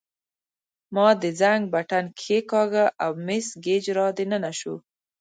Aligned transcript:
ما 0.95 1.07
د 1.21 1.23
زنګ 1.39 1.61
بټن 1.73 2.05
کښېکاږه 2.19 2.85
او 3.03 3.11
مس 3.25 3.47
ګېج 3.65 3.85
را 3.97 4.07
دننه 4.17 4.51
شوه. 4.59 4.77